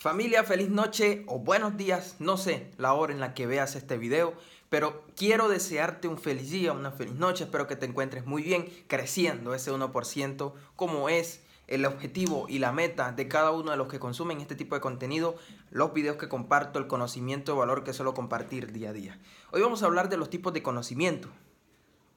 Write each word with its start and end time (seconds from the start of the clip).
Familia, 0.00 0.44
feliz 0.44 0.70
noche 0.70 1.24
o 1.26 1.38
buenos 1.40 1.76
días, 1.76 2.16
no 2.20 2.38
sé 2.38 2.70
la 2.78 2.94
hora 2.94 3.12
en 3.12 3.20
la 3.20 3.34
que 3.34 3.46
veas 3.46 3.76
este 3.76 3.98
video, 3.98 4.32
pero 4.70 5.04
quiero 5.14 5.50
desearte 5.50 6.08
un 6.08 6.16
feliz 6.16 6.50
día, 6.50 6.72
una 6.72 6.90
feliz 6.90 7.16
noche, 7.16 7.44
espero 7.44 7.66
que 7.66 7.76
te 7.76 7.84
encuentres 7.84 8.24
muy 8.24 8.42
bien, 8.42 8.66
creciendo 8.86 9.52
ese 9.52 9.70
1% 9.70 10.54
como 10.74 11.10
es 11.10 11.42
el 11.66 11.84
objetivo 11.84 12.46
y 12.48 12.60
la 12.60 12.72
meta 12.72 13.12
de 13.12 13.28
cada 13.28 13.50
uno 13.50 13.72
de 13.72 13.76
los 13.76 13.88
que 13.88 13.98
consumen 13.98 14.40
este 14.40 14.54
tipo 14.54 14.74
de 14.74 14.80
contenido, 14.80 15.36
los 15.70 15.92
videos 15.92 16.16
que 16.16 16.30
comparto, 16.30 16.78
el 16.78 16.86
conocimiento 16.86 17.52
de 17.52 17.58
valor 17.58 17.84
que 17.84 17.92
suelo 17.92 18.14
compartir 18.14 18.72
día 18.72 18.88
a 18.88 18.94
día. 18.94 19.18
Hoy 19.52 19.60
vamos 19.60 19.82
a 19.82 19.86
hablar 19.86 20.08
de 20.08 20.16
los 20.16 20.30
tipos 20.30 20.54
de 20.54 20.62
conocimiento. 20.62 21.28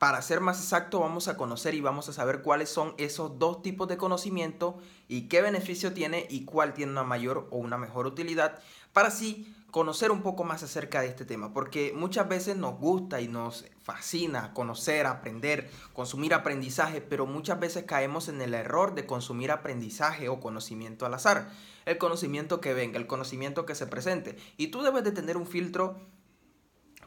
Para 0.04 0.22
ser 0.22 0.42
más 0.42 0.60
exacto, 0.60 1.00
vamos 1.00 1.30
a 1.30 1.38
conocer 1.38 1.76
y 1.76 1.80
vamos 1.80 2.10
a 2.10 2.12
saber 2.12 2.42
cuáles 2.42 2.68
son 2.68 2.94
esos 2.98 3.40
dos 3.40 3.62
tipos 3.62 3.88
de 3.88 3.96
conocimiento 3.96 4.78
y 5.08 5.30
qué 5.30 5.42
beneficio 5.42 5.94
tiene 5.94 6.28
y 6.30 6.44
cuál 6.44 6.74
tiene 6.74 6.92
una 6.92 7.06
mayor 7.06 7.48
o 7.52 7.58
una 7.58 7.78
mejor 7.78 8.06
utilidad 8.06 8.60
para 8.92 9.08
así 9.08 9.56
conocer 9.72 10.12
un 10.12 10.22
poco 10.22 10.44
más 10.44 10.62
acerca 10.62 11.00
de 11.00 11.08
este 11.08 11.24
tema, 11.24 11.54
porque 11.54 11.94
muchas 11.96 12.28
veces 12.28 12.58
nos 12.58 12.78
gusta 12.80 13.22
y 13.22 13.30
nos 13.30 13.64
fascina 13.82 14.54
conocer, 14.54 15.06
aprender, 15.06 15.72
consumir 15.94 16.34
aprendizaje, 16.34 17.00
pero 17.00 17.26
muchas 17.26 17.62
veces 17.62 17.86
caemos 17.86 18.28
en 18.28 18.42
el 18.42 18.56
error 18.56 18.96
de 18.96 19.06
consumir 19.06 19.52
aprendizaje 19.52 20.28
o 20.28 20.42
conocimiento 20.42 21.06
al 21.06 21.14
azar, 21.14 21.50
el 21.86 21.98
conocimiento 21.98 22.60
que 22.60 22.74
venga, 22.74 23.00
el 23.00 23.08
conocimiento 23.08 23.66
que 23.66 23.74
se 23.74 23.88
presente, 23.88 24.36
y 24.58 24.68
tú 24.68 24.82
debes 24.82 25.06
de 25.06 25.14
tener 25.14 25.38
un 25.38 25.48
filtro 25.48 25.96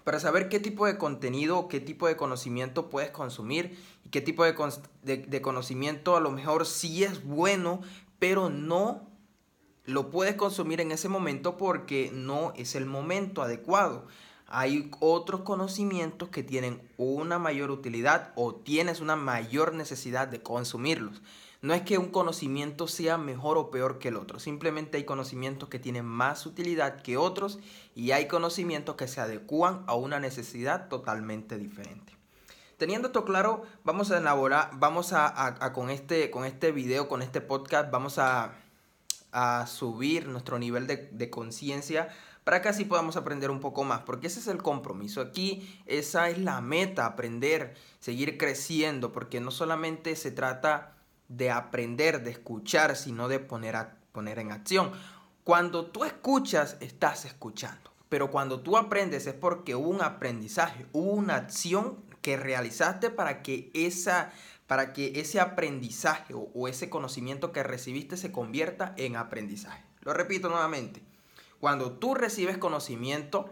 para 0.06 0.20
saber 0.20 0.48
qué 0.48 0.60
tipo 0.60 0.86
de 0.86 0.98
contenido, 0.98 1.66
qué 1.66 1.80
tipo 1.80 2.06
de 2.06 2.16
conocimiento 2.16 2.90
puedes 2.90 3.10
consumir 3.10 3.76
y 4.04 4.10
qué 4.10 4.20
tipo 4.20 4.44
de, 4.44 4.54
de, 5.02 5.42
conocimiento 5.42 6.14
a 6.14 6.20
lo 6.20 6.30
mejor 6.30 6.64
sí 6.64 7.02
es 7.02 7.24
bueno, 7.24 7.80
pero 8.20 8.48
no 8.48 9.10
lo 9.84 10.12
puedes 10.12 10.36
consumir 10.36 10.80
en 10.80 10.92
ese 10.92 11.08
momento 11.08 11.56
porque 11.56 12.12
no 12.14 12.52
es 12.54 12.76
el 12.76 12.86
momento 12.86 13.42
adecuado. 13.42 14.06
Hay 14.46 14.92
otros 15.00 15.40
conocimientos 15.40 16.28
que 16.28 16.44
tienen 16.44 16.88
una 16.98 17.40
mayor 17.40 17.72
utilidad 17.72 18.32
o 18.36 18.54
tienes 18.54 19.00
una 19.00 19.16
mayor 19.16 19.74
necesidad 19.74 20.28
de 20.28 20.40
consumirlos. 20.40 21.20
No 21.66 21.74
es 21.74 21.82
que 21.82 21.98
un 21.98 22.10
conocimiento 22.10 22.86
sea 22.86 23.18
mejor 23.18 23.58
o 23.58 23.72
peor 23.72 23.98
que 23.98 24.06
el 24.06 24.16
otro, 24.16 24.38
simplemente 24.38 24.98
hay 24.98 25.04
conocimientos 25.04 25.68
que 25.68 25.80
tienen 25.80 26.04
más 26.04 26.46
utilidad 26.46 27.02
que 27.02 27.16
otros 27.16 27.58
y 27.92 28.12
hay 28.12 28.28
conocimientos 28.28 28.94
que 28.94 29.08
se 29.08 29.20
adecúan 29.20 29.82
a 29.88 29.96
una 29.96 30.20
necesidad 30.20 30.86
totalmente 30.86 31.58
diferente. 31.58 32.16
Teniendo 32.76 33.08
esto 33.08 33.24
claro, 33.24 33.64
vamos 33.82 34.12
a 34.12 34.18
elaborar, 34.18 34.70
vamos 34.74 35.12
a, 35.12 35.72
con, 35.72 35.90
este, 35.90 36.30
con 36.30 36.44
este 36.44 36.70
video, 36.70 37.08
con 37.08 37.20
este 37.20 37.40
podcast, 37.40 37.90
vamos 37.90 38.20
a, 38.20 38.54
subir 39.66 40.28
nuestro 40.28 40.60
nivel 40.60 40.86
de, 40.86 41.08
de 41.10 41.30
conciencia 41.30 42.08
para 42.44 42.62
que 42.62 42.68
así 42.68 42.84
podamos 42.84 43.16
aprender 43.16 43.50
un 43.50 43.58
poco 43.58 43.82
más, 43.82 44.02
porque 44.02 44.28
ese 44.28 44.38
es 44.38 44.46
el 44.46 44.62
compromiso. 44.62 45.20
Aquí 45.20 45.82
esa 45.84 46.30
es 46.30 46.38
la 46.38 46.60
meta, 46.60 47.06
aprender, 47.06 47.74
seguir 47.98 48.38
creciendo, 48.38 49.10
porque 49.10 49.40
no 49.40 49.50
solamente 49.50 50.14
se 50.14 50.30
trata 50.30 50.95
de 51.28 51.50
aprender, 51.50 52.22
de 52.22 52.30
escuchar, 52.30 52.96
sino 52.96 53.28
de 53.28 53.38
poner, 53.38 53.76
a, 53.76 53.96
poner 54.12 54.38
en 54.38 54.52
acción. 54.52 54.92
Cuando 55.44 55.86
tú 55.86 56.04
escuchas, 56.04 56.76
estás 56.80 57.24
escuchando. 57.24 57.92
Pero 58.08 58.30
cuando 58.30 58.60
tú 58.60 58.76
aprendes 58.76 59.26
es 59.26 59.34
porque 59.34 59.74
hubo 59.74 59.88
un 59.88 60.02
aprendizaje, 60.02 60.86
hubo 60.92 61.12
una 61.12 61.36
acción 61.36 61.96
que 62.22 62.36
realizaste 62.36 63.10
para 63.10 63.42
que, 63.42 63.70
esa, 63.74 64.32
para 64.66 64.92
que 64.92 65.20
ese 65.20 65.40
aprendizaje 65.40 66.34
o, 66.34 66.48
o 66.54 66.68
ese 66.68 66.88
conocimiento 66.88 67.52
que 67.52 67.62
recibiste 67.62 68.16
se 68.16 68.30
convierta 68.30 68.94
en 68.96 69.16
aprendizaje. 69.16 69.84
Lo 70.02 70.12
repito 70.12 70.48
nuevamente. 70.48 71.02
Cuando 71.58 71.92
tú 71.92 72.14
recibes 72.14 72.58
conocimiento, 72.58 73.50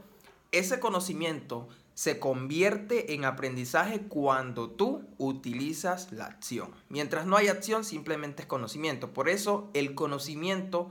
ese 0.53 0.79
conocimiento 0.79 1.69
se 1.95 2.19
convierte 2.19 3.15
en 3.15 3.25
aprendizaje 3.25 4.01
cuando 4.03 4.71
tú 4.71 5.07
utilizas 5.17 6.13
la 6.13 6.27
acción. 6.27 6.73
Mientras 6.89 7.25
no 7.27 7.37
hay 7.37 7.49
acción, 7.49 7.85
simplemente 7.85 8.43
es 8.43 8.49
conocimiento. 8.49 9.13
Por 9.13 9.29
eso 9.29 9.71
el 9.75 9.95
conocimiento 9.95 10.91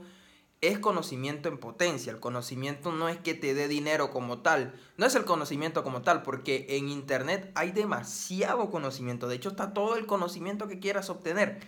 es 0.62 0.78
conocimiento 0.78 1.50
en 1.50 1.58
potencia. 1.58 2.10
El 2.10 2.20
conocimiento 2.20 2.90
no 2.90 3.10
es 3.10 3.18
que 3.18 3.34
te 3.34 3.52
dé 3.52 3.68
dinero 3.68 4.10
como 4.10 4.38
tal. 4.38 4.74
No 4.96 5.04
es 5.04 5.14
el 5.14 5.26
conocimiento 5.26 5.84
como 5.84 6.00
tal, 6.00 6.22
porque 6.22 6.66
en 6.70 6.88
Internet 6.88 7.52
hay 7.54 7.70
demasiado 7.72 8.70
conocimiento. 8.70 9.28
De 9.28 9.36
hecho, 9.36 9.50
está 9.50 9.74
todo 9.74 9.96
el 9.96 10.06
conocimiento 10.06 10.68
que 10.68 10.78
quieras 10.78 11.10
obtener. 11.10 11.60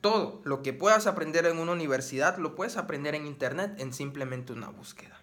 Todo 0.00 0.40
lo 0.44 0.62
que 0.62 0.72
puedas 0.72 1.06
aprender 1.06 1.44
en 1.44 1.58
una 1.58 1.72
universidad 1.72 2.38
lo 2.38 2.54
puedes 2.54 2.78
aprender 2.78 3.14
en 3.14 3.26
Internet 3.26 3.74
en 3.78 3.92
simplemente 3.92 4.54
una 4.54 4.68
búsqueda. 4.68 5.20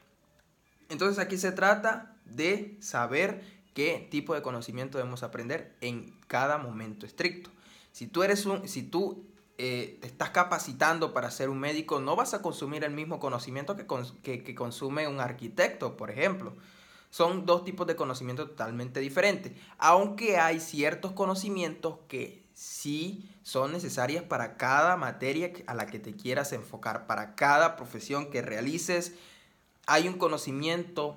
Entonces 0.89 1.17
aquí 1.17 1.37
se 1.37 1.51
trata 1.51 2.14
de 2.25 2.77
saber 2.79 3.43
qué 3.73 4.07
tipo 4.09 4.33
de 4.33 4.41
conocimiento 4.41 4.97
debemos 4.97 5.23
aprender 5.23 5.75
en 5.81 6.13
cada 6.27 6.57
momento 6.57 7.05
estricto. 7.05 7.49
Si 7.91 8.07
tú 8.07 8.23
eres 8.23 8.45
un, 8.45 8.67
si 8.67 8.83
tú 8.83 9.25
eh, 9.57 9.99
te 10.01 10.07
estás 10.07 10.31
capacitando 10.31 11.13
para 11.13 11.31
ser 11.31 11.49
un 11.49 11.59
médico, 11.59 12.01
no 12.01 12.15
vas 12.15 12.33
a 12.33 12.41
consumir 12.41 12.83
el 12.83 12.91
mismo 12.91 13.19
conocimiento 13.19 13.77
que, 13.77 14.43
que, 14.43 14.55
consume 14.55 15.07
un 15.07 15.21
arquitecto, 15.21 15.95
por 15.95 16.11
ejemplo. 16.11 16.53
Son 17.09 17.45
dos 17.45 17.63
tipos 17.63 17.87
de 17.87 17.95
conocimiento 17.95 18.49
totalmente 18.49 18.99
diferentes, 18.99 19.53
aunque 19.77 20.37
hay 20.37 20.59
ciertos 20.59 21.13
conocimientos 21.13 21.99
que 22.09 22.43
sí 22.53 23.29
son 23.43 23.71
necesarias 23.71 24.23
para 24.23 24.57
cada 24.57 24.97
materia 24.97 25.53
a 25.67 25.73
la 25.73 25.85
que 25.85 25.99
te 25.99 26.13
quieras 26.13 26.51
enfocar, 26.51 27.07
para 27.07 27.35
cada 27.35 27.77
profesión 27.77 28.29
que 28.29 28.41
realices, 28.41 29.13
hay 29.85 30.09
un 30.09 30.17
conocimiento 30.17 31.15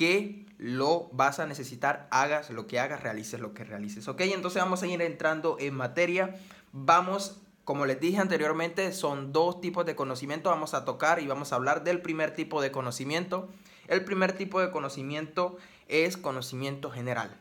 que 0.00 0.46
lo 0.56 1.10
vas 1.12 1.40
a 1.40 1.46
necesitar, 1.46 2.08
hagas 2.10 2.48
lo 2.48 2.66
que 2.66 2.80
hagas, 2.80 3.02
realices 3.02 3.38
lo 3.38 3.52
que 3.52 3.64
realices. 3.64 4.08
¿Ok? 4.08 4.22
Entonces 4.22 4.62
vamos 4.62 4.82
a 4.82 4.86
ir 4.86 5.02
entrando 5.02 5.58
en 5.60 5.74
materia. 5.74 6.40
Vamos, 6.72 7.42
como 7.64 7.84
les 7.84 8.00
dije 8.00 8.16
anteriormente, 8.16 8.94
son 8.94 9.34
dos 9.34 9.60
tipos 9.60 9.84
de 9.84 9.94
conocimiento. 9.94 10.48
Vamos 10.48 10.72
a 10.72 10.86
tocar 10.86 11.20
y 11.20 11.26
vamos 11.26 11.52
a 11.52 11.56
hablar 11.56 11.84
del 11.84 12.00
primer 12.00 12.34
tipo 12.34 12.62
de 12.62 12.72
conocimiento. 12.72 13.50
El 13.88 14.02
primer 14.02 14.32
tipo 14.32 14.58
de 14.62 14.70
conocimiento 14.70 15.58
es 15.86 16.16
conocimiento 16.16 16.90
general. 16.90 17.36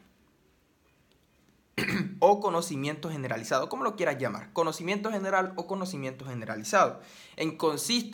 o 2.19 2.41
conocimiento 2.41 3.09
generalizado, 3.09 3.69
como 3.69 3.85
lo 3.85 3.95
quieras 3.95 4.17
llamar, 4.17 4.51
conocimiento 4.51 5.13
general 5.13 5.53
o 5.55 5.65
conocimiento 5.65 6.25
generalizado. 6.25 6.99
En 7.37 7.57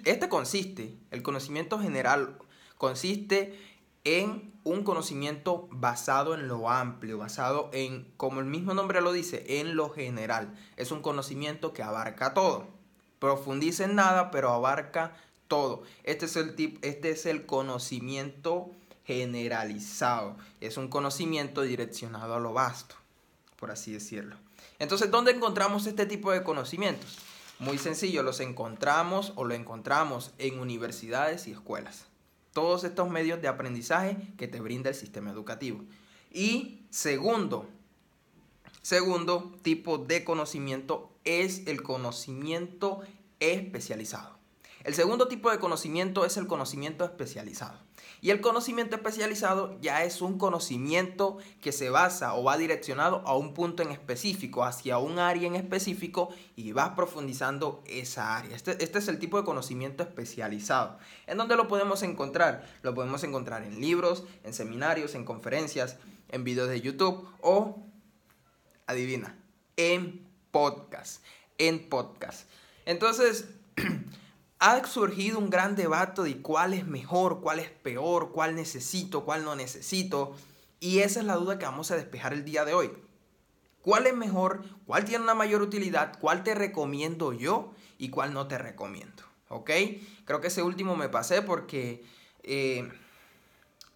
este 0.04 0.30
consiste, 0.30 1.00
el 1.10 1.24
conocimiento 1.24 1.80
general 1.80 2.38
consiste 2.78 3.58
en 4.06 4.54
un 4.64 4.84
conocimiento 4.84 5.68
basado 5.72 6.34
en 6.34 6.48
lo 6.48 6.70
amplio, 6.70 7.18
basado 7.18 7.70
en, 7.74 8.12
como 8.18 8.40
el 8.40 8.46
mismo 8.46 8.74
nombre 8.74 9.02
lo 9.02 9.12
dice, 9.12 9.60
en 9.60 9.76
lo 9.76 9.90
general. 9.90 10.58
Es 10.78 10.92
un 10.92 11.02
conocimiento 11.02 11.74
que 11.74 11.84
abarca 11.84 12.34
todo. 12.34 12.68
Profundiza 13.20 13.84
en 13.84 13.96
nada, 13.96 14.32
pero 14.32 14.52
abarca 14.52 15.18
todo. 15.50 15.84
Este 16.04 16.26
es 16.26 16.36
el, 16.38 16.56
tip, 16.56 16.84
este 16.84 17.12
es 17.12 17.26
el 17.26 17.46
conocimiento 17.46 18.72
generalizado. 19.06 20.38
Es 20.62 20.78
un 20.78 20.88
conocimiento 20.88 21.62
direccionado 21.62 22.36
a 22.36 22.40
lo 22.40 22.54
vasto 22.54 22.96
por 23.66 23.72
así 23.72 23.92
decirlo. 23.92 24.36
Entonces, 24.80 25.10
¿dónde 25.12 25.32
encontramos 25.32 25.88
este 25.88 26.06
tipo 26.06 26.32
de 26.32 26.44
conocimientos? 26.44 27.18
Muy 27.60 27.78
sencillo, 27.78 28.22
los 28.24 28.40
encontramos 28.40 29.34
o 29.36 29.46
lo 29.46 29.54
encontramos 29.54 30.32
en 30.38 30.60
universidades 30.60 31.48
y 31.48 31.52
escuelas. 31.52 32.06
Todos 32.56 32.86
estos 32.86 33.10
medios 33.10 33.42
de 33.42 33.50
aprendizaje 33.50 34.16
que 34.38 34.48
te 34.48 34.62
brinda 34.62 34.90
el 34.90 34.96
sistema 34.96 35.30
educativo. 35.30 35.84
Y 36.32 36.86
segundo, 36.90 37.68
segundo 38.82 39.54
tipo 39.62 39.98
de 39.98 40.24
conocimiento 40.24 41.12
es 41.26 41.68
el 41.68 41.84
conocimiento 41.84 43.02
especializado. 43.42 44.38
El 44.86 44.94
segundo 44.94 45.28
tipo 45.28 45.52
de 45.52 45.60
conocimiento 45.60 46.24
es 46.24 46.38
el 46.38 46.48
conocimiento 46.48 47.04
especializado. 47.04 47.78
Y 48.26 48.32
el 48.32 48.42
conocimiento 48.42 48.96
especializado 48.96 49.80
ya 49.82 50.04
es 50.04 50.20
un 50.20 50.40
conocimiento 50.40 51.38
que 51.62 51.72
se 51.72 51.92
basa 51.92 52.34
o 52.34 52.44
va 52.44 52.58
direccionado 52.58 53.22
a 53.24 53.38
un 53.38 53.54
punto 53.54 53.84
en 53.84 53.92
específico, 53.92 54.64
hacia 54.64 54.98
un 54.98 55.20
área 55.20 55.48
en 55.48 55.54
específico 55.54 56.30
y 56.56 56.72
vas 56.72 56.96
profundizando 56.96 57.84
esa 57.86 58.36
área. 58.36 58.56
Este, 58.56 58.84
este, 58.84 58.98
es 58.98 59.08
el 59.10 59.20
tipo 59.20 59.38
de 59.38 59.46
conocimiento 59.46 60.02
especializado. 60.02 60.98
¿En 61.28 61.38
dónde 61.38 61.56
lo 61.56 61.68
podemos 61.68 62.02
encontrar? 62.02 62.68
Lo 62.82 62.96
podemos 62.96 63.24
encontrar 63.24 63.62
en 63.62 63.80
libros, 63.80 64.24
en 64.44 64.56
seminarios, 64.56 65.14
en 65.14 65.24
conferencias, 65.24 65.98
en 66.30 66.44
videos 66.44 66.70
de 66.70 66.82
YouTube 66.82 67.30
o, 67.42 67.86
adivina, 68.88 69.38
en 69.78 70.28
podcast. 70.50 71.24
En 71.60 71.88
podcast. 71.90 72.50
Entonces, 72.88 73.50
ha 74.66 74.84
surgido 74.88 75.38
un 75.38 75.52
gran 75.52 75.76
debate 75.76 76.24
de 76.24 76.42
cuál 76.42 76.74
es 76.74 76.88
mejor, 76.88 77.40
cuál 77.40 77.60
es 77.60 77.70
peor, 77.70 78.32
cuál 78.32 78.56
necesito, 78.56 79.24
cuál 79.24 79.44
no 79.44 79.56
necesito. 79.56 80.36
Y 80.80 81.00
esa 81.00 81.20
es 81.20 81.28
la 81.28 81.36
duda 81.36 81.60
que 81.60 81.66
vamos 81.66 81.92
a 81.92 81.96
despejar 81.96 82.34
el 82.34 82.44
día 82.44 82.66
de 82.66 82.74
hoy. 82.74 82.92
¿Cuál 83.84 84.08
es 84.08 84.16
mejor? 84.16 84.66
¿Cuál 84.88 85.06
tiene 85.06 85.24
una 85.24 85.36
mayor 85.36 85.62
utilidad? 85.62 86.18
¿Cuál 86.20 86.44
te 86.44 86.56
recomiendo 86.56 87.32
yo 87.32 87.76
y 88.00 88.10
cuál 88.10 88.34
no 88.34 88.48
te 88.48 88.58
recomiendo? 88.58 89.22
¿Ok? 89.50 89.70
Creo 90.26 90.42
que 90.42 90.48
ese 90.48 90.64
último 90.64 90.96
me 90.96 91.10
pasé 91.10 91.44
porque 91.44 92.04
eh, 92.42 92.92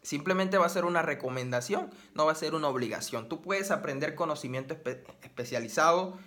simplemente 0.04 0.60
va 0.60 0.68
a 0.68 0.70
ser 0.70 0.86
una 0.86 1.02
recomendación, 1.02 1.90
no 2.14 2.28
va 2.28 2.34
a 2.34 2.36
ser 2.36 2.54
una 2.54 2.68
obligación. 2.68 3.28
Tú 3.28 3.42
puedes 3.42 3.72
aprender 3.72 4.14
conocimiento 4.14 4.78
especializado 5.24 6.20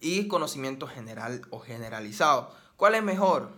y 0.00 0.26
conocimiento 0.26 0.88
general 0.88 1.42
o 1.50 1.60
generalizado. 1.60 2.52
¿Cuál 2.74 2.96
es 2.96 3.04
mejor? 3.04 3.57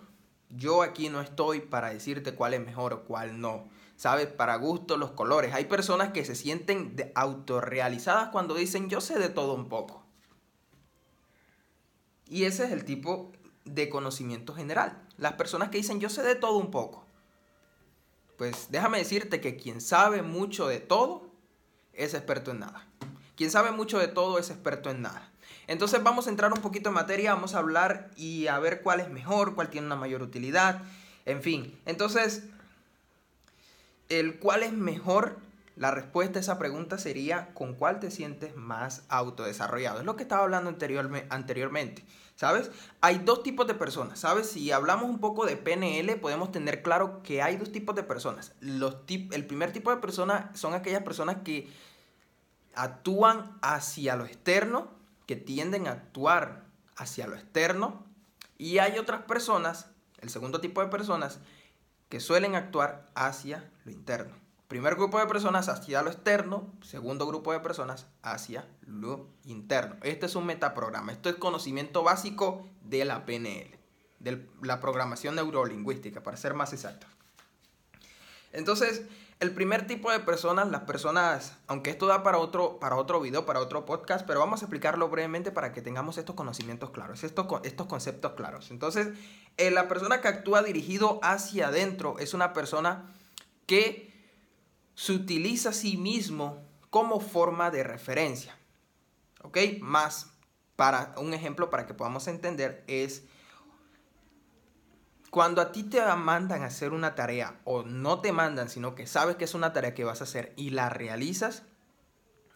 Yo 0.50 0.82
aquí 0.82 1.08
no 1.08 1.20
estoy 1.20 1.60
para 1.60 1.90
decirte 1.90 2.34
cuál 2.34 2.54
es 2.54 2.60
mejor 2.60 2.92
o 2.92 3.04
cuál 3.04 3.40
no. 3.40 3.68
¿Sabes? 3.96 4.26
Para 4.26 4.56
gusto 4.56 4.96
los 4.96 5.12
colores. 5.12 5.54
Hay 5.54 5.66
personas 5.66 6.12
que 6.12 6.24
se 6.24 6.34
sienten 6.34 6.94
autorrealizadas 7.14 8.30
cuando 8.30 8.54
dicen 8.54 8.88
yo 8.88 9.00
sé 9.00 9.18
de 9.18 9.28
todo 9.28 9.54
un 9.54 9.68
poco. 9.68 10.02
Y 12.26 12.44
ese 12.44 12.64
es 12.64 12.72
el 12.72 12.84
tipo 12.84 13.32
de 13.64 13.88
conocimiento 13.88 14.54
general. 14.54 15.00
Las 15.18 15.34
personas 15.34 15.68
que 15.68 15.78
dicen 15.78 16.00
yo 16.00 16.08
sé 16.08 16.22
de 16.22 16.34
todo 16.34 16.56
un 16.56 16.70
poco. 16.70 17.04
Pues 18.38 18.68
déjame 18.70 18.98
decirte 18.98 19.40
que 19.40 19.56
quien 19.56 19.80
sabe 19.80 20.22
mucho 20.22 20.66
de 20.66 20.80
todo 20.80 21.30
es 21.92 22.14
experto 22.14 22.52
en 22.52 22.60
nada. 22.60 22.86
Quien 23.36 23.50
sabe 23.50 23.70
mucho 23.70 23.98
de 23.98 24.08
todo 24.08 24.38
es 24.38 24.50
experto 24.50 24.90
en 24.90 25.02
nada. 25.02 25.30
Entonces 25.70 26.02
vamos 26.02 26.26
a 26.26 26.30
entrar 26.30 26.52
un 26.52 26.60
poquito 26.60 26.88
en 26.88 26.96
materia, 26.96 27.32
vamos 27.32 27.54
a 27.54 27.58
hablar 27.58 28.10
y 28.16 28.48
a 28.48 28.58
ver 28.58 28.82
cuál 28.82 28.98
es 28.98 29.08
mejor, 29.08 29.54
cuál 29.54 29.70
tiene 29.70 29.86
una 29.86 29.94
mayor 29.94 30.20
utilidad, 30.20 30.82
en 31.26 31.42
fin. 31.42 31.78
Entonces, 31.86 32.42
el 34.08 34.40
cuál 34.40 34.64
es 34.64 34.72
mejor, 34.72 35.38
la 35.76 35.92
respuesta 35.92 36.40
a 36.40 36.42
esa 36.42 36.58
pregunta 36.58 36.98
sería 36.98 37.54
con 37.54 37.74
cuál 37.74 38.00
te 38.00 38.10
sientes 38.10 38.56
más 38.56 39.04
autodesarrollado. 39.08 40.00
Es 40.00 40.04
lo 40.04 40.16
que 40.16 40.24
estaba 40.24 40.42
hablando 40.42 40.70
anteriormente. 41.28 42.04
¿Sabes? 42.34 42.72
Hay 43.00 43.18
dos 43.18 43.44
tipos 43.44 43.68
de 43.68 43.74
personas, 43.74 44.18
¿sabes? 44.18 44.50
Si 44.50 44.72
hablamos 44.72 45.08
un 45.08 45.20
poco 45.20 45.46
de 45.46 45.56
PNL, 45.56 46.16
podemos 46.16 46.50
tener 46.50 46.82
claro 46.82 47.22
que 47.22 47.42
hay 47.42 47.58
dos 47.58 47.70
tipos 47.70 47.94
de 47.94 48.02
personas. 48.02 48.54
El 48.60 49.46
primer 49.46 49.72
tipo 49.72 49.90
de 49.90 49.98
personas 49.98 50.58
son 50.58 50.74
aquellas 50.74 51.04
personas 51.04 51.36
que 51.44 51.70
actúan 52.74 53.56
hacia 53.62 54.16
lo 54.16 54.24
externo, 54.24 54.98
tienden 55.36 55.86
a 55.86 55.92
actuar 55.92 56.64
hacia 56.96 57.26
lo 57.26 57.36
externo, 57.36 58.06
y 58.58 58.78
hay 58.78 58.98
otras 58.98 59.22
personas, 59.22 59.86
el 60.20 60.28
segundo 60.28 60.60
tipo 60.60 60.82
de 60.82 60.88
personas, 60.88 61.38
que 62.10 62.20
suelen 62.20 62.54
actuar 62.54 63.06
hacia 63.14 63.70
lo 63.84 63.92
interno. 63.92 64.36
Primer 64.68 64.94
grupo 64.94 65.18
de 65.18 65.26
personas 65.26 65.68
hacia 65.68 66.02
lo 66.02 66.10
externo, 66.10 66.72
segundo 66.82 67.26
grupo 67.26 67.52
de 67.52 67.60
personas 67.60 68.06
hacia 68.22 68.68
lo 68.82 69.28
interno. 69.44 69.96
Este 70.02 70.26
es 70.26 70.34
un 70.36 70.46
metaprograma, 70.46 71.10
esto 71.10 71.28
es 71.28 71.36
conocimiento 71.36 72.02
básico 72.02 72.68
de 72.82 73.04
la 73.04 73.24
PNL, 73.24 73.78
de 74.18 74.46
la 74.62 74.78
programación 74.78 75.34
neurolingüística, 75.34 76.22
para 76.22 76.36
ser 76.36 76.54
más 76.54 76.72
exacto. 76.72 77.06
Entonces, 78.52 79.02
el 79.40 79.52
primer 79.52 79.86
tipo 79.86 80.12
de 80.12 80.20
personas, 80.20 80.70
las 80.70 80.82
personas, 80.82 81.56
aunque 81.66 81.90
esto 81.90 82.06
da 82.06 82.22
para 82.22 82.36
otro, 82.36 82.78
para 82.78 82.96
otro 82.96 83.20
video, 83.20 83.46
para 83.46 83.60
otro 83.60 83.86
podcast, 83.86 84.26
pero 84.26 84.38
vamos 84.38 84.60
a 84.60 84.66
explicarlo 84.66 85.08
brevemente 85.08 85.50
para 85.50 85.72
que 85.72 85.80
tengamos 85.80 86.18
estos 86.18 86.36
conocimientos 86.36 86.90
claros, 86.90 87.24
estos, 87.24 87.46
estos 87.64 87.86
conceptos 87.86 88.32
claros. 88.32 88.70
Entonces, 88.70 89.08
eh, 89.56 89.70
la 89.70 89.88
persona 89.88 90.20
que 90.20 90.28
actúa 90.28 90.62
dirigido 90.62 91.20
hacia 91.22 91.68
adentro 91.68 92.18
es 92.18 92.34
una 92.34 92.52
persona 92.52 93.10
que 93.64 94.12
se 94.94 95.12
utiliza 95.12 95.70
a 95.70 95.72
sí 95.72 95.96
mismo 95.96 96.62
como 96.90 97.18
forma 97.20 97.70
de 97.70 97.82
referencia. 97.82 98.58
¿Ok? 99.42 99.56
Más 99.80 100.32
para 100.76 101.14
un 101.16 101.32
ejemplo 101.32 101.70
para 101.70 101.86
que 101.86 101.94
podamos 101.94 102.28
entender 102.28 102.84
es 102.88 103.22
cuando 105.30 105.62
a 105.62 105.70
ti 105.70 105.84
te 105.84 106.04
mandan 106.16 106.62
a 106.62 106.66
hacer 106.66 106.92
una 106.92 107.14
tarea 107.14 107.60
o 107.64 107.84
no 107.84 108.20
te 108.20 108.32
mandan, 108.32 108.68
sino 108.68 108.94
que 108.94 109.06
sabes 109.06 109.36
que 109.36 109.44
es 109.44 109.54
una 109.54 109.72
tarea 109.72 109.94
que 109.94 110.04
vas 110.04 110.20
a 110.20 110.24
hacer 110.24 110.52
y 110.56 110.70
la 110.70 110.88
realizas, 110.88 111.62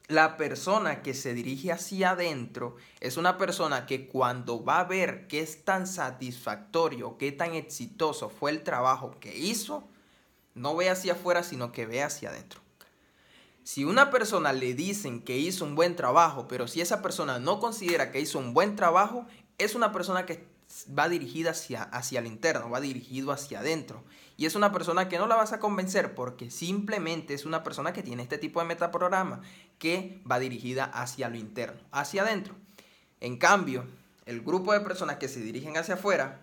la 0.08 0.36
persona 0.36 1.00
que 1.00 1.14
se 1.14 1.32
dirige 1.32 1.72
hacia 1.72 2.10
adentro 2.10 2.76
es 3.00 3.16
una 3.16 3.38
persona 3.38 3.86
que 3.86 4.06
cuando 4.08 4.62
va 4.62 4.80
a 4.80 4.84
ver 4.84 5.26
qué 5.28 5.40
es 5.40 5.64
tan 5.64 5.86
satisfactorio, 5.86 7.16
qué 7.16 7.32
tan 7.32 7.54
exitoso 7.54 8.28
fue 8.28 8.50
el 8.50 8.62
trabajo 8.62 9.18
que 9.18 9.36
hizo, 9.36 9.88
no 10.54 10.76
ve 10.76 10.90
hacia 10.90 11.14
afuera, 11.14 11.42
sino 11.42 11.72
que 11.72 11.86
ve 11.86 12.02
hacia 12.02 12.30
adentro. 12.30 12.60
Si 13.62 13.84
una 13.84 14.10
persona 14.10 14.52
le 14.52 14.74
dicen 14.74 15.22
que 15.22 15.38
hizo 15.38 15.64
un 15.64 15.74
buen 15.74 15.96
trabajo, 15.96 16.48
pero 16.48 16.68
si 16.68 16.82
esa 16.82 17.00
persona 17.00 17.38
no 17.38 17.60
considera 17.60 18.12
que 18.12 18.20
hizo 18.20 18.38
un 18.38 18.52
buen 18.52 18.76
trabajo, 18.76 19.26
es 19.56 19.74
una 19.74 19.90
persona 19.90 20.26
que 20.26 20.53
va 20.96 21.08
dirigida 21.08 21.50
hacia, 21.50 21.82
hacia 21.82 22.20
el 22.20 22.26
interno, 22.26 22.70
va 22.70 22.80
dirigido 22.80 23.32
hacia 23.32 23.60
adentro. 23.60 24.02
Y 24.36 24.46
es 24.46 24.54
una 24.56 24.72
persona 24.72 25.08
que 25.08 25.18
no 25.18 25.26
la 25.26 25.36
vas 25.36 25.52
a 25.52 25.60
convencer 25.60 26.14
porque 26.14 26.50
simplemente 26.50 27.34
es 27.34 27.44
una 27.44 27.62
persona 27.62 27.92
que 27.92 28.02
tiene 28.02 28.24
este 28.24 28.38
tipo 28.38 28.60
de 28.60 28.66
metaprograma 28.66 29.40
que 29.78 30.20
va 30.30 30.38
dirigida 30.38 30.84
hacia 30.84 31.28
lo 31.28 31.36
interno, 31.36 31.80
hacia 31.92 32.22
adentro. 32.22 32.54
En 33.20 33.38
cambio, 33.38 33.86
el 34.26 34.42
grupo 34.42 34.72
de 34.72 34.80
personas 34.80 35.16
que 35.16 35.28
se 35.28 35.40
dirigen 35.40 35.76
hacia 35.76 35.94
afuera, 35.94 36.40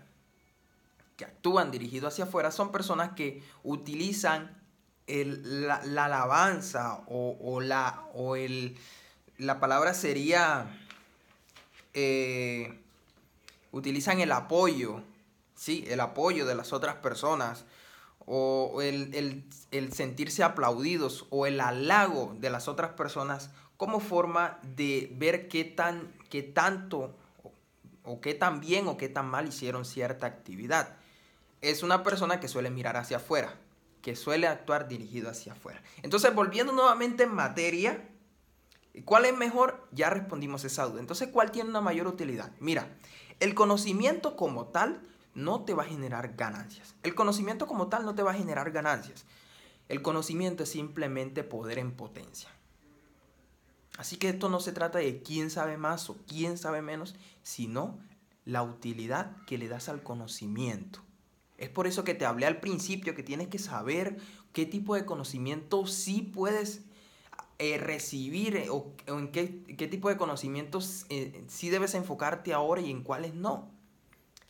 que 1.18 1.26
actúan 1.26 1.70
dirigidos 1.70 2.14
hacia 2.14 2.26
afuera, 2.26 2.52
son 2.52 2.72
personas 2.72 3.12
que 3.12 3.44
utilizan 3.64 4.58
la, 5.08 5.76
alabanza 5.76 7.04
o, 7.08 7.60
la, 7.60 8.06
o 8.14 8.36
el, 8.36 8.78
la 9.38 9.60
palabra 9.60 9.94
sería... 9.94 10.78
Eh, 11.94 12.82
utilizan 13.72 14.20
el 14.20 14.32
apoyo, 14.32 15.02
¿sí? 15.56 15.86
El 15.88 16.00
apoyo 16.00 16.46
de 16.46 16.56
las 16.56 16.74
otras 16.74 16.96
personas 16.96 17.66
o 18.26 18.82
el, 18.82 19.44
sentirse 19.92 20.44
aplaudidos 20.44 21.26
o 21.30 21.46
el 21.46 21.60
halago 21.60 22.36
de 22.40 22.50
las 22.50 22.68
otras 22.68 22.92
personas 22.92 23.50
como 23.78 24.00
forma 24.00 24.60
de 24.76 25.12
ver 25.16 25.48
qué, 25.48 25.64
tan, 25.64 26.14
qué 26.30 26.44
tanto 26.44 27.16
o, 28.04 28.22
qué 28.22 28.34
tan 28.34 28.62
bien 28.62 28.88
o 28.88 28.98
qué 28.98 29.10
tan 29.10 29.28
mal 29.28 29.48
hicieron 29.48 29.86
cierta 29.86 30.28
actividad. 30.28 30.98
Es 31.62 31.84
una 31.84 32.04
persona 32.04 32.40
que 32.40 32.48
suele 32.48 32.70
mirar 32.70 32.98
hacia 32.98 33.18
afuera, 33.18 33.56
que 34.02 34.16
suele 34.16 34.48
actuar 34.48 34.88
dirigido 34.88 35.30
hacia 35.30 35.54
afuera. 35.54 35.82
Entonces, 36.04 36.34
volviendo 36.34 36.74
nuevamente 36.74 37.24
en 37.24 37.34
materia, 37.34 38.08
¿cuál 39.06 39.26
es 39.26 39.36
mejor? 39.36 39.88
Ya 39.92 40.10
respondimos 40.10 40.64
esa 40.64 40.86
duda. 40.86 41.00
Entonces, 41.00 41.30
¿cuál 41.32 41.52
tiene 41.52 41.70
una 41.70 41.82
mayor 41.82 42.08
utilidad? 42.08 42.52
Mira, 42.60 42.88
el 43.42 43.56
conocimiento 43.56 44.38
como 44.38 44.68
tal 44.68 45.02
no 45.34 45.66
te 45.66 45.74
va 45.74 45.84
a 45.84 45.88
generar 45.88 46.36
ganancias. 46.36 46.94
El 47.02 47.16
conocimiento 47.16 47.66
como 47.66 47.88
tal 47.88 48.06
no 48.06 48.14
te 48.14 48.22
va 48.22 48.32
a 48.32 48.36
generar 48.36 48.72
ganancias. 48.72 49.26
El 49.90 50.04
conocimiento 50.04 50.64
es 50.64 50.70
simplemente 50.70 51.44
poder 51.44 51.80
en 51.80 51.92
potencia. 51.92 52.50
Así 53.98 54.18
que 54.18 54.30
esto 54.30 54.48
no 54.48 54.60
se 54.60 54.72
trata 54.72 55.00
de 55.00 55.24
quién 55.24 55.50
sabe 55.50 55.78
más 55.78 56.10
o 56.12 56.18
quién 56.28 56.58
sabe 56.58 56.84
menos, 56.84 57.16
sino 57.42 57.98
la 58.46 58.62
utilidad 58.62 59.36
que 59.48 59.58
le 59.58 59.68
das 59.68 59.90
al 59.90 60.04
conocimiento. 60.04 61.00
Es 61.58 61.70
por 61.70 61.88
eso 61.88 62.04
que 62.04 62.14
te 62.14 62.26
hablé 62.26 62.46
al 62.46 62.60
principio 62.60 63.16
que 63.16 63.24
tienes 63.24 63.48
que 63.48 63.60
saber 63.60 64.18
qué 64.54 64.68
tipo 64.68 64.94
de 64.94 65.06
conocimiento 65.06 65.88
sí 65.88 66.22
puedes 66.22 66.84
eh, 67.64 67.78
recibir 67.78 68.56
eh, 68.56 68.70
o, 68.72 68.92
en 69.06 69.32
qué, 69.32 69.46
tipo 69.88 70.10
de 70.10 70.18
conocimientos 70.18 71.06
eh, 71.10 71.46
sí 71.48 71.70
debes 71.70 71.94
enfocarte 71.94 72.56
ahora 72.56 72.82
y 72.82 72.90
en 72.90 73.04
cuáles 73.04 73.36
no. 73.36 73.70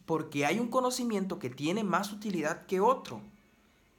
Porque 0.06 0.46
hay 0.46 0.60
un 0.60 0.70
conocimiento 0.70 1.38
que 1.38 1.50
tiene 1.50 1.84
más 1.84 2.14
utilidad 2.14 2.66
que 2.68 2.80
otro, 2.80 3.20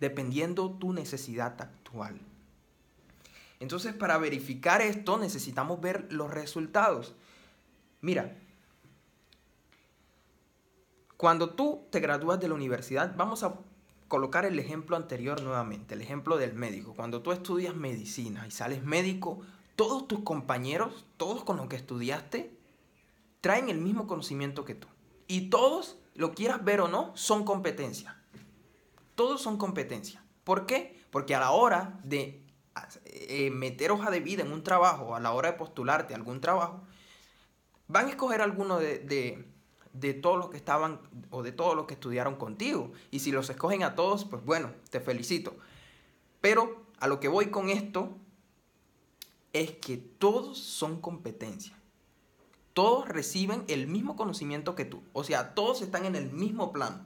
dependiendo 0.00 0.70
tu 0.70 0.94
necesidad 0.94 1.60
actual. 1.60 2.18
Entonces, 3.60 3.92
para 3.92 4.16
verificar 4.16 4.80
esto 4.80 5.18
necesitamos 5.18 5.78
ver 5.82 6.10
los 6.10 6.30
resultados. 6.30 7.14
Mira, 8.00 8.34
cuando 11.18 11.50
tú 11.50 11.84
te 11.90 12.00
gradúas 12.00 12.40
de 12.40 12.48
la 12.48 12.54
universidad, 12.54 13.14
vamos 13.14 13.42
a 13.42 13.56
colocar 14.12 14.44
el 14.44 14.58
ejemplo 14.58 14.94
anterior 14.94 15.40
nuevamente, 15.40 15.94
el 15.94 16.02
ejemplo 16.02 16.36
del 16.36 16.52
médico. 16.52 16.92
Cuando 16.92 17.22
tú 17.22 17.32
estudias 17.32 17.74
medicina 17.74 18.46
y 18.46 18.50
sales 18.50 18.84
médico, 18.84 19.40
todos 19.74 20.06
tus 20.06 20.20
compañeros, 20.20 21.06
todos 21.16 21.44
con 21.44 21.56
los 21.56 21.66
que 21.66 21.76
estudiaste, 21.76 22.54
traen 23.40 23.70
el 23.70 23.78
mismo 23.78 24.06
conocimiento 24.06 24.66
que 24.66 24.74
tú. 24.74 24.86
Y 25.28 25.48
todos, 25.48 25.96
lo 26.14 26.34
quieras 26.34 26.62
ver 26.62 26.82
o 26.82 26.88
no, 26.88 27.16
son 27.16 27.46
competencia. 27.46 28.22
Todos 29.14 29.40
son 29.40 29.56
competencia. 29.56 30.22
¿Por 30.44 30.66
qué? 30.66 31.02
Porque 31.10 31.34
a 31.34 31.40
la 31.40 31.52
hora 31.52 31.98
de 32.04 32.44
eh, 33.06 33.50
meter 33.50 33.92
hoja 33.92 34.10
de 34.10 34.20
vida 34.20 34.42
en 34.42 34.52
un 34.52 34.62
trabajo, 34.62 35.14
a 35.14 35.20
la 35.20 35.32
hora 35.32 35.52
de 35.52 35.56
postularte 35.56 36.12
a 36.12 36.18
algún 36.18 36.42
trabajo, 36.42 36.82
van 37.88 38.08
a 38.08 38.10
escoger 38.10 38.42
alguno 38.42 38.78
de 38.78 38.98
de 38.98 39.51
todos 40.14 40.38
los 40.38 40.50
que 40.50 40.56
estaban 40.56 41.00
o 41.30 41.42
de 41.42 41.52
todos 41.52 41.76
los 41.76 41.86
que 41.86 41.94
estudiaron 41.94 42.36
contigo. 42.36 42.92
Y 43.10 43.20
si 43.20 43.32
los 43.32 43.50
escogen 43.50 43.82
a 43.82 43.94
todos, 43.94 44.24
pues 44.24 44.44
bueno, 44.44 44.70
te 44.90 45.00
felicito. 45.00 45.56
Pero 46.40 46.82
a 46.98 47.06
lo 47.06 47.20
que 47.20 47.28
voy 47.28 47.50
con 47.50 47.70
esto 47.70 48.10
es 49.52 49.72
que 49.72 49.96
todos 49.96 50.58
son 50.58 51.00
competencia. 51.00 51.76
Todos 52.72 53.06
reciben 53.08 53.64
el 53.68 53.86
mismo 53.86 54.16
conocimiento 54.16 54.74
que 54.74 54.84
tú. 54.84 55.02
O 55.12 55.24
sea, 55.24 55.54
todos 55.54 55.82
están 55.82 56.06
en 56.06 56.16
el 56.16 56.32
mismo 56.32 56.72
plano. 56.72 57.04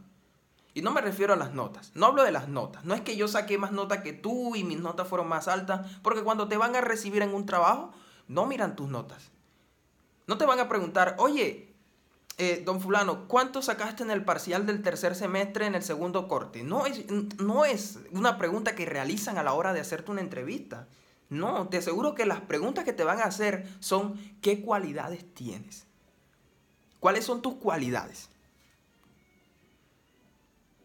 Y 0.76 0.83
no 0.83 0.90
me 0.90 1.00
refiero 1.00 1.33
a 1.33 1.37
las 1.37 1.55
notas, 1.55 1.90
no 1.95 2.05
hablo 2.05 2.23
de 2.23 2.31
las 2.31 2.49
notas. 2.49 2.85
No 2.85 2.93
es 2.93 3.00
que 3.00 3.16
yo 3.16 3.28
saqué 3.28 3.57
más 3.57 3.73
notas 3.73 4.02
que 4.02 4.12
tú 4.12 4.55
y 4.57 4.62
mis 4.62 4.78
notas 4.78 5.09
fueron 5.09 5.26
más 5.26 5.49
altas, 5.49 5.90
porque 6.02 6.23
cuando 6.23 6.49
te 6.49 6.59
van 6.59 6.76
a 6.76 6.83
recibir 6.83 7.23
en 7.23 7.35
un 7.35 7.47
trabajo, 7.47 7.93
no 8.28 8.45
miran 8.45 8.76
tus 8.76 8.90
notas. 8.90 9.31
No 10.26 10.37
te 10.37 10.45
van 10.45 10.61
a 10.61 10.69
preguntar, 10.69 11.16
oye, 11.19 11.65
eh, 12.38 12.62
don 12.66 12.83
fulano, 12.83 13.28
¿cuánto 13.28 13.62
sacaste 13.62 14.02
en 14.02 14.11
el 14.11 14.23
parcial 14.23 14.66
del 14.66 14.83
tercer 14.83 15.14
semestre 15.14 15.66
en 15.66 15.75
el 15.75 15.83
segundo 15.83 16.28
corte? 16.28 16.62
No 16.62 16.85
es, 16.85 17.11
no 17.38 17.64
es 17.64 17.99
una 18.12 18.37
pregunta 18.37 18.75
que 18.75 18.85
realizan 18.85 19.38
a 19.38 19.43
la 19.43 19.55
hora 19.55 19.73
de 19.73 19.81
hacerte 19.81 20.11
una 20.11 20.21
entrevista. 20.21 20.87
No, 21.31 21.69
te 21.69 21.78
aseguro 21.78 22.14
que 22.14 22.26
las 22.26 22.43
preguntas 22.43 22.85
que 22.85 22.93
te 22.93 23.05
van 23.05 23.21
a 23.21 23.25
hacer 23.25 23.66
son 23.81 24.21
¿qué 24.43 24.61
cualidades 24.61 25.35
tienes? 25.35 25.87
¿Cuáles 27.00 27.25
son 27.25 27.40
tus 27.40 27.55
cualidades? 27.55 28.28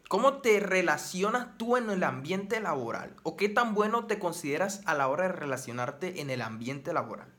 ¿Cómo 0.07 0.39
te 0.39 0.59
relacionas 0.59 1.57
tú 1.57 1.75
en 1.77 1.89
el 1.89 2.03
ambiente 2.03 2.59
laboral? 2.61 3.15
¿O 3.23 3.35
qué 3.35 3.49
tan 3.49 3.73
bueno 3.73 4.07
te 4.07 4.19
consideras 4.19 4.81
a 4.85 4.93
la 4.93 5.07
hora 5.09 5.23
de 5.23 5.33
relacionarte 5.33 6.21
en 6.21 6.29
el 6.29 6.41
ambiente 6.41 6.93
laboral? 6.93 7.33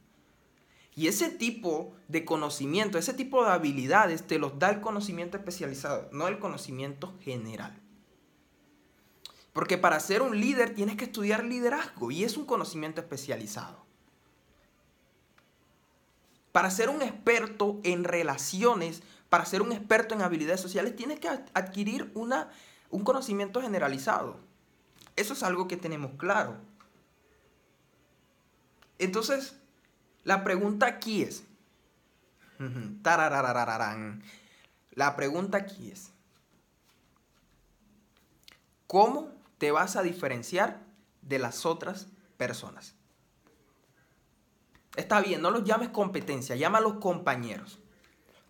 Y 0.95 1.07
ese 1.07 1.31
tipo 1.31 1.95
de 2.09 2.25
conocimiento, 2.25 2.99
ese 2.99 3.15
tipo 3.15 3.45
de 3.45 3.51
habilidades 3.51 4.27
te 4.27 4.39
los 4.39 4.59
da 4.59 4.71
el 4.71 4.81
conocimiento 4.81 5.37
especializado, 5.37 6.09
no 6.13 6.29
el 6.29 6.39
conocimiento 6.39 7.15
general. 7.21 7.79
Porque 9.53 9.79
para 9.79 10.01
ser 10.01 10.23
un 10.23 10.39
líder 10.39 10.75
tienes 10.75 10.97
que 10.97 11.05
estudiar 11.05 11.45
liderazgo 11.45 12.11
y 12.11 12.25
es 12.25 12.37
un 12.37 12.45
conocimiento 12.45 13.01
especializado. 13.01 13.83
Para 16.53 16.71
ser 16.71 16.91
un 16.91 17.01
experto 17.01 17.81
en 17.83 18.05
relaciones 18.05 19.03
para 19.33 19.47
ser 19.47 19.63
un 19.63 19.73
experto 19.73 20.15
en 20.15 20.21
habilidades 20.21 20.61
sociales 20.61 20.95
tienes 20.95 21.19
que 21.19 21.27
adquirir 21.27 22.13
una, 22.15 22.51
un 22.91 23.03
conocimiento 23.03 23.63
generalizado. 23.63 24.37
Eso 25.17 25.33
es 25.33 25.43
algo 25.43 25.67
que 25.69 25.79
tenemos 25.79 26.11
claro. 26.19 26.59
Entonces, 28.99 29.57
la 30.25 30.45
pregunta 30.45 30.87
aquí 30.87 31.23
es, 31.23 31.45
la 34.95 35.17
pregunta 35.17 35.59
aquí 35.59 35.91
es, 35.91 36.13
¿cómo 38.87 39.31
te 39.59 39.71
vas 39.71 39.97
a 39.97 40.03
diferenciar 40.03 40.81
de 41.23 41.39
las 41.39 41.67
otras 41.67 42.07
personas? 42.37 42.95
Está 44.97 45.21
bien, 45.21 45.41
no 45.41 45.51
los 45.51 45.65
llames 45.65 45.89
competencia, 45.89 46.55
llámalos 46.55 46.95
compañeros. 46.95 47.79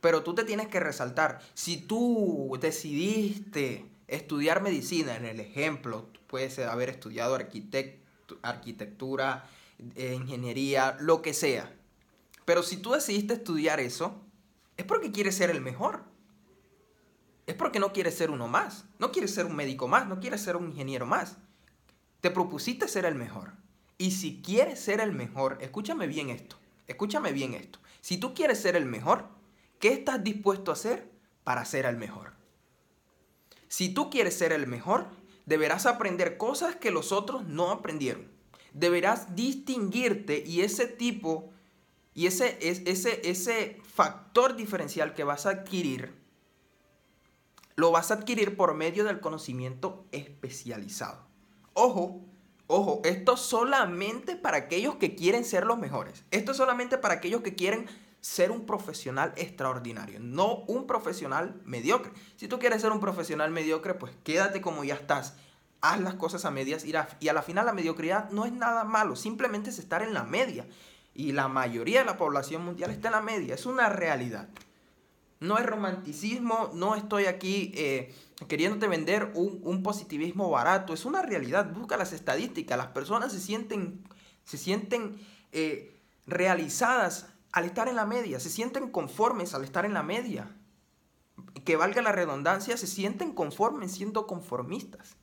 Pero 0.00 0.24
tú 0.24 0.34
te 0.34 0.42
tienes 0.42 0.66
que 0.66 0.80
resaltar. 0.80 1.40
Si 1.54 1.76
tú 1.76 2.58
decidiste 2.60 3.86
estudiar 4.08 4.60
medicina, 4.60 5.14
en 5.14 5.24
el 5.24 5.38
ejemplo, 5.38 6.08
puedes 6.26 6.58
haber 6.58 6.88
estudiado 6.88 7.38
arquitectura, 8.42 9.48
eh, 9.96 10.14
ingeniería, 10.14 10.96
lo 11.00 11.22
que 11.22 11.34
sea. 11.34 11.74
Pero 12.44 12.62
si 12.62 12.76
tú 12.76 12.92
decidiste 12.92 13.34
estudiar 13.34 13.80
eso, 13.80 14.20
es 14.76 14.84
porque 14.84 15.12
quieres 15.12 15.36
ser 15.36 15.50
el 15.50 15.60
mejor. 15.60 16.02
Es 17.46 17.54
porque 17.54 17.80
no 17.80 17.92
quieres 17.92 18.16
ser 18.16 18.30
uno 18.30 18.48
más. 18.48 18.84
No 18.98 19.12
quieres 19.12 19.34
ser 19.34 19.46
un 19.46 19.56
médico 19.56 19.88
más, 19.88 20.08
no 20.08 20.20
quieres 20.20 20.42
ser 20.42 20.56
un 20.56 20.68
ingeniero 20.68 21.06
más. 21.06 21.36
Te 22.20 22.30
propusiste 22.30 22.88
ser 22.88 23.04
el 23.04 23.14
mejor. 23.14 23.52
Y 23.98 24.12
si 24.12 24.42
quieres 24.42 24.80
ser 24.80 25.00
el 25.00 25.12
mejor, 25.12 25.58
escúchame 25.60 26.06
bien 26.06 26.30
esto. 26.30 26.56
Escúchame 26.86 27.32
bien 27.32 27.54
esto. 27.54 27.78
Si 28.00 28.16
tú 28.18 28.34
quieres 28.34 28.60
ser 28.60 28.76
el 28.76 28.86
mejor, 28.86 29.28
¿Qué 29.82 29.88
estás 29.88 30.22
dispuesto 30.22 30.70
a 30.70 30.74
hacer 30.74 31.10
para 31.42 31.64
ser 31.64 31.86
el 31.86 31.96
mejor? 31.96 32.34
Si 33.66 33.88
tú 33.88 34.10
quieres 34.10 34.38
ser 34.38 34.52
el 34.52 34.68
mejor, 34.68 35.08
deberás 35.44 35.86
aprender 35.86 36.36
cosas 36.36 36.76
que 36.76 36.92
los 36.92 37.10
otros 37.10 37.42
no 37.46 37.72
aprendieron. 37.72 38.30
Deberás 38.74 39.34
distinguirte 39.34 40.42
y 40.46 40.62
ese 40.62 40.86
tipo 40.86 41.52
y 42.14 42.26
ese, 42.26 42.58
ese, 42.60 43.28
ese 43.28 43.80
factor 43.84 44.54
diferencial 44.54 45.14
que 45.14 45.24
vas 45.24 45.46
a 45.46 45.50
adquirir, 45.50 46.14
lo 47.74 47.90
vas 47.90 48.10
a 48.10 48.14
adquirir 48.14 48.56
por 48.56 48.74
medio 48.74 49.04
del 49.04 49.20
conocimiento 49.20 50.04
especializado. 50.12 51.26
Ojo, 51.72 52.20
ojo, 52.66 53.00
esto 53.04 53.36
solamente 53.38 54.36
para 54.36 54.58
aquellos 54.58 54.96
que 54.96 55.14
quieren 55.14 55.44
ser 55.44 55.64
los 55.64 55.78
mejores. 55.78 56.24
Esto 56.30 56.52
solamente 56.52 56.98
para 56.98 57.14
aquellos 57.14 57.40
que 57.40 57.54
quieren 57.54 57.86
ser 58.20 58.50
un 58.52 58.66
profesional 58.66 59.32
extraordinario, 59.36 60.20
no 60.20 60.58
un 60.68 60.86
profesional 60.86 61.60
mediocre. 61.64 62.12
Si 62.36 62.46
tú 62.46 62.58
quieres 62.58 62.82
ser 62.82 62.92
un 62.92 63.00
profesional 63.00 63.50
mediocre, 63.50 63.94
pues 63.94 64.12
quédate 64.22 64.60
como 64.60 64.84
ya 64.84 64.94
estás. 64.94 65.34
Haz 65.82 66.00
las 66.00 66.14
cosas 66.14 66.44
a 66.44 66.52
medias 66.52 66.84
y 66.84 67.28
a 67.28 67.32
la 67.32 67.42
final 67.42 67.66
la 67.66 67.72
mediocridad 67.72 68.30
no 68.30 68.44
es 68.46 68.52
nada 68.52 68.84
malo, 68.84 69.16
simplemente 69.16 69.70
es 69.70 69.80
estar 69.80 70.00
en 70.00 70.14
la 70.14 70.22
media. 70.22 70.64
Y 71.12 71.32
la 71.32 71.48
mayoría 71.48 71.98
de 71.98 72.04
la 72.06 72.16
población 72.16 72.64
mundial 72.64 72.92
está 72.92 73.08
en 73.08 73.14
la 73.14 73.20
media, 73.20 73.54
es 73.54 73.66
una 73.66 73.88
realidad. 73.88 74.48
No 75.40 75.58
es 75.58 75.66
romanticismo, 75.66 76.70
no 76.72 76.94
estoy 76.94 77.26
aquí 77.26 77.72
eh, 77.74 78.14
queriéndote 78.46 78.86
vender 78.86 79.32
un, 79.34 79.82
positivismo 79.82 80.48
barato, 80.50 80.94
es 80.94 81.04
una 81.04 81.20
realidad. 81.20 81.72
Busca 81.72 81.96
las 81.96 82.12
estadísticas, 82.12 82.78
las 82.78 82.86
personas 82.88 83.32
se 83.32 83.40
sienten, 83.40 84.04
se 84.44 84.58
sienten 84.58 85.18
eh, 85.50 86.00
realizadas 86.26 87.26
al 87.50 87.64
estar 87.64 87.88
en 87.88 87.96
la 87.96 88.06
media, 88.06 88.38
se 88.38 88.50
sienten 88.50 88.88
conformes 88.88 89.52
al 89.52 89.64
estar 89.64 89.84
en 89.84 89.94
la 89.94 90.04
media. 90.04 90.56
Que 91.64 91.74
valga 91.74 92.02
la 92.02 92.12
redundancia, 92.12 92.76
se 92.76 92.86
sienten 92.86 93.32
conformes 93.32 93.90
siendo 93.90 94.28
conformistas. 94.28 95.16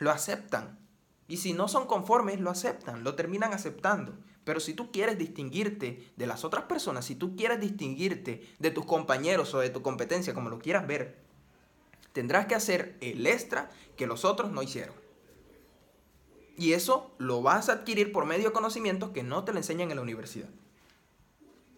Lo 0.00 0.10
aceptan. 0.10 0.80
Y 1.28 1.36
si 1.36 1.52
no 1.52 1.68
son 1.68 1.86
conformes, 1.86 2.40
lo 2.40 2.50
aceptan, 2.50 3.04
lo 3.04 3.14
terminan 3.14 3.52
aceptando. 3.52 4.18
Pero 4.42 4.58
si 4.58 4.74
tú 4.74 4.90
quieres 4.90 5.16
distinguirte 5.16 6.10
de 6.16 6.26
las 6.26 6.44
otras 6.44 6.64
personas, 6.64 7.04
si 7.04 7.14
tú 7.14 7.36
quieres 7.36 7.60
distinguirte 7.60 8.52
de 8.58 8.70
tus 8.72 8.84
compañeros 8.84 9.54
o 9.54 9.60
de 9.60 9.70
tu 9.70 9.82
competencia, 9.82 10.34
como 10.34 10.50
lo 10.50 10.58
quieras 10.58 10.88
ver, 10.88 11.20
tendrás 12.12 12.46
que 12.46 12.56
hacer 12.56 12.96
el 13.00 13.24
extra 13.28 13.70
que 13.96 14.08
los 14.08 14.24
otros 14.24 14.50
no 14.50 14.64
hicieron. 14.64 14.96
Y 16.56 16.72
eso 16.72 17.14
lo 17.18 17.40
vas 17.40 17.68
a 17.68 17.74
adquirir 17.74 18.10
por 18.10 18.26
medio 18.26 18.46
de 18.46 18.52
conocimientos 18.52 19.10
que 19.10 19.22
no 19.22 19.44
te 19.44 19.52
lo 19.52 19.58
enseñan 19.58 19.90
en 19.90 19.96
la 19.98 20.02
universidad 20.02 20.48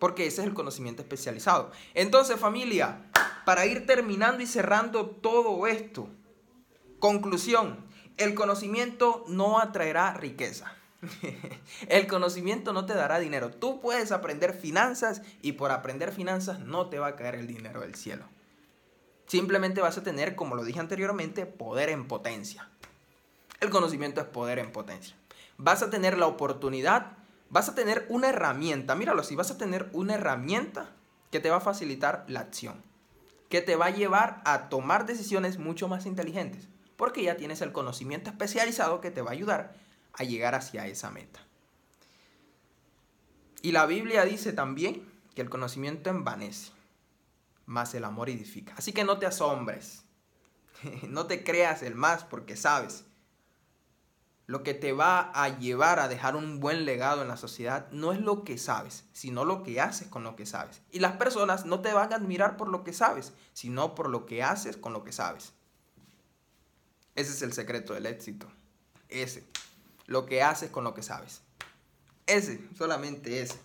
porque 0.02 0.26
ese 0.26 0.40
es 0.40 0.48
el 0.48 0.52
conocimiento 0.52 1.00
especializado. 1.00 1.70
Entonces 1.94 2.36
familia, 2.36 3.08
para 3.44 3.66
ir 3.66 3.86
terminando 3.86 4.42
y 4.42 4.48
cerrando 4.48 5.06
todo 5.06 5.68
esto, 5.68 6.08
conclusión, 6.98 7.86
el 8.16 8.34
conocimiento 8.34 9.24
no 9.28 9.60
atraerá 9.60 10.14
riqueza. 10.14 10.74
El 11.88 12.06
conocimiento 12.06 12.72
no 12.72 12.86
te 12.86 12.94
dará 12.94 13.18
dinero. 13.18 13.50
Tú 13.50 13.80
puedes 13.80 14.12
aprender 14.12 14.54
finanzas 14.54 15.22
y 15.42 15.52
por 15.52 15.72
aprender 15.72 16.12
finanzas 16.12 16.60
no 16.60 16.90
te 16.90 17.00
va 17.00 17.08
a 17.08 17.16
caer 17.16 17.34
el 17.34 17.48
dinero 17.48 17.80
del 17.80 17.96
cielo. 17.96 18.24
Simplemente 19.26 19.80
vas 19.80 19.98
a 19.98 20.04
tener, 20.04 20.36
como 20.36 20.54
lo 20.54 20.62
dije 20.62 20.78
anteriormente, 20.78 21.44
poder 21.44 21.88
en 21.88 22.06
potencia. 22.06 22.68
El 23.58 23.70
conocimiento 23.70 24.20
es 24.20 24.28
poder 24.28 24.60
en 24.60 24.70
potencia. 24.70 25.16
Vas 25.56 25.82
a 25.82 25.90
tener 25.90 26.16
la 26.18 26.28
oportunidad 26.28 27.16
vas 27.52 27.68
a 27.68 27.74
tener 27.74 28.06
una 28.08 28.30
herramienta, 28.30 28.94
míralo 28.94 29.20
así, 29.20 29.36
vas 29.36 29.50
a 29.50 29.58
tener 29.58 29.90
una 29.92 30.14
herramienta 30.14 30.88
que 31.30 31.38
te 31.38 31.50
va 31.50 31.58
a 31.58 31.60
facilitar 31.60 32.24
la 32.26 32.40
acción, 32.40 32.82
que 33.50 33.60
te 33.60 33.76
va 33.76 33.86
a 33.86 33.90
llevar 33.90 34.40
a 34.46 34.70
tomar 34.70 35.04
decisiones 35.04 35.58
mucho 35.58 35.86
más 35.86 36.06
inteligentes, 36.06 36.70
porque 36.96 37.22
ya 37.22 37.36
tienes 37.36 37.60
el 37.60 37.72
conocimiento 37.72 38.30
especializado 38.30 39.00
que 39.00 39.10
te 39.10 39.22
va 39.22 39.30
a 39.30 39.34
ayudar 39.34 39.74
a 40.12 40.24
llegar 40.24 40.54
hacia 40.54 40.86
esa 40.86 41.10
meta. 41.10 41.40
Y 43.62 43.72
la 43.72 43.86
Biblia 43.86 44.24
dice 44.24 44.52
también 44.52 45.08
que 45.34 45.42
el 45.42 45.50
conocimiento 45.50 46.10
envanece, 46.10 46.72
más 47.66 47.94
el 47.94 48.04
amor 48.04 48.28
edifica. 48.28 48.74
Así 48.76 48.92
que 48.92 49.04
no 49.04 49.18
te 49.18 49.26
asombres, 49.26 50.04
no 51.08 51.26
te 51.26 51.44
creas 51.44 51.82
el 51.82 51.94
más 51.94 52.24
porque 52.24 52.56
sabes 52.56 53.04
lo 54.46 54.62
que 54.62 54.74
te 54.74 54.92
va 54.92 55.30
a 55.34 55.58
llevar 55.58 55.98
a 55.98 56.08
dejar 56.08 56.36
un 56.36 56.60
buen 56.60 56.84
legado 56.84 57.22
en 57.22 57.28
la 57.28 57.36
sociedad 57.36 57.88
no 57.90 58.12
es 58.12 58.20
lo 58.20 58.44
que 58.44 58.58
sabes, 58.58 59.04
sino 59.12 59.44
lo 59.44 59.62
que 59.62 59.80
haces 59.80 60.08
con 60.08 60.24
lo 60.24 60.36
que 60.36 60.46
sabes. 60.46 60.82
Y 60.90 60.98
las 60.98 61.12
personas 61.12 61.64
no 61.64 61.80
te 61.80 61.92
van 61.92 62.12
a 62.12 62.16
admirar 62.16 62.56
por 62.56 62.68
lo 62.68 62.84
que 62.84 62.92
sabes, 62.92 63.32
sino 63.52 63.94
por 63.94 64.10
lo 64.10 64.26
que 64.26 64.42
haces 64.42 64.76
con 64.76 64.92
lo 64.92 65.04
que 65.04 65.12
sabes. 65.12 65.54
Ese 67.14 67.32
es 67.32 67.42
el 67.42 67.52
secreto 67.52 67.94
del 67.94 68.06
éxito. 68.06 68.50
Ese. 69.08 69.44
Lo 70.06 70.26
que 70.26 70.42
haces 70.42 70.70
con 70.70 70.84
lo 70.84 70.94
que 70.94 71.02
sabes. 71.02 71.42
Ese, 72.26 72.60
solamente 72.76 73.40
ese. 73.40 73.58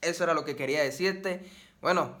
Eso 0.00 0.24
era 0.24 0.34
lo 0.34 0.44
que 0.44 0.56
quería 0.56 0.82
decirte. 0.82 1.48
Bueno, 1.80 2.16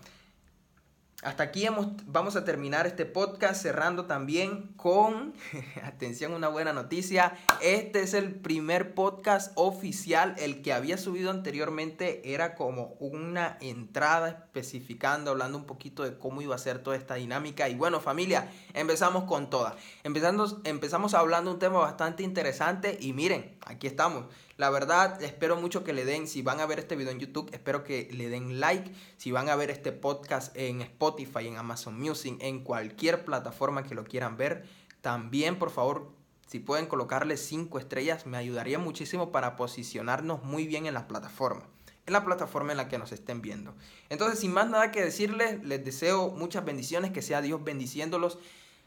hasta 1.26 1.42
aquí 1.42 1.66
hemos, 1.66 1.88
vamos 2.06 2.36
a 2.36 2.44
terminar 2.44 2.86
este 2.86 3.04
podcast 3.04 3.60
cerrando 3.60 4.04
también 4.04 4.68
con, 4.76 5.34
atención, 5.82 6.32
una 6.32 6.46
buena 6.46 6.72
noticia. 6.72 7.36
Este 7.60 8.02
es 8.02 8.14
el 8.14 8.32
primer 8.36 8.94
podcast 8.94 9.50
oficial. 9.56 10.36
El 10.38 10.62
que 10.62 10.72
había 10.72 10.96
subido 10.96 11.32
anteriormente 11.32 12.32
era 12.32 12.54
como 12.54 12.94
una 13.00 13.58
entrada 13.60 14.28
especificando, 14.28 15.32
hablando 15.32 15.58
un 15.58 15.66
poquito 15.66 16.04
de 16.04 16.16
cómo 16.16 16.42
iba 16.42 16.54
a 16.54 16.58
ser 16.58 16.78
toda 16.78 16.96
esta 16.96 17.16
dinámica. 17.16 17.68
Y 17.68 17.74
bueno, 17.74 17.98
familia, 17.98 18.48
empezamos 18.72 19.24
con 19.24 19.50
todas. 19.50 19.74
Empezando, 20.04 20.60
empezamos 20.62 21.12
hablando 21.14 21.50
un 21.50 21.58
tema 21.58 21.80
bastante 21.80 22.22
interesante 22.22 22.98
y 23.00 23.12
miren, 23.12 23.58
aquí 23.66 23.88
estamos. 23.88 24.26
La 24.56 24.70
verdad, 24.70 25.22
espero 25.22 25.56
mucho 25.56 25.84
que 25.84 25.92
le 25.92 26.06
den, 26.06 26.26
si 26.26 26.40
van 26.40 26.60
a 26.60 26.66
ver 26.66 26.78
este 26.78 26.96
video 26.96 27.12
en 27.12 27.18
YouTube, 27.18 27.50
espero 27.52 27.84
que 27.84 28.08
le 28.10 28.30
den 28.30 28.58
like. 28.58 28.90
Si 29.18 29.30
van 29.30 29.50
a 29.50 29.56
ver 29.56 29.70
este 29.70 29.92
podcast 29.92 30.56
en 30.56 30.80
Spotify, 30.80 31.46
en 31.46 31.58
Amazon 31.58 32.00
Music, 32.00 32.38
en 32.40 32.64
cualquier 32.64 33.26
plataforma 33.26 33.82
que 33.82 33.94
lo 33.94 34.04
quieran 34.04 34.38
ver, 34.38 34.66
también 35.02 35.58
por 35.58 35.70
favor, 35.70 36.10
si 36.46 36.58
pueden 36.58 36.86
colocarle 36.86 37.36
5 37.36 37.78
estrellas, 37.78 38.24
me 38.24 38.38
ayudaría 38.38 38.78
muchísimo 38.78 39.30
para 39.30 39.56
posicionarnos 39.56 40.42
muy 40.42 40.66
bien 40.66 40.86
en 40.86 40.94
la 40.94 41.06
plataforma 41.06 41.66
en 42.06 42.12
la 42.12 42.24
plataforma 42.24 42.70
en 42.70 42.78
la 42.78 42.88
que 42.88 42.98
nos 42.98 43.10
estén 43.12 43.42
viendo. 43.42 43.74
Entonces, 44.10 44.38
sin 44.38 44.52
más 44.52 44.70
nada 44.70 44.92
que 44.92 45.02
decirles, 45.02 45.62
les 45.64 45.84
deseo 45.84 46.30
muchas 46.30 46.64
bendiciones, 46.64 47.10
que 47.10 47.20
sea 47.20 47.42
Dios 47.42 47.64
bendiciéndolos 47.64 48.38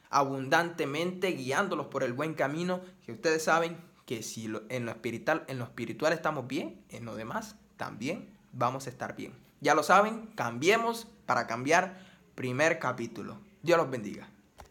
abundantemente, 0.09 1.33
guiándolos 1.33 1.87
por 1.87 2.03
el 2.03 2.13
buen 2.13 2.33
camino, 2.33 2.81
que 3.05 3.11
ustedes 3.11 3.43
saben 3.43 3.77
que 4.09 4.23
si 4.23 4.51
en 4.69 4.85
lo 4.87 4.91
espiritual, 4.91 5.43
en 5.47 5.59
lo 5.59 5.65
espiritual 5.65 6.13
estamos 6.13 6.47
bien, 6.47 6.81
en 6.89 7.05
lo 7.05 7.13
demás 7.15 7.57
también 7.77 8.27
vamos 8.53 8.87
a 8.87 8.89
estar 8.89 9.15
bien. 9.15 9.33
Ya 9.61 9.75
lo 9.75 9.83
saben, 9.83 10.31
cambiemos 10.33 11.05
para 11.27 11.45
cambiar 11.45 11.99
primer 12.33 12.79
capítulo. 12.79 13.37
Dios 13.61 13.77
los 13.77 13.91
bendiga. 13.91 14.27